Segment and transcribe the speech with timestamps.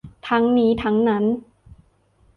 [0.27, 1.23] ทั้งนี้ทั้งนั้น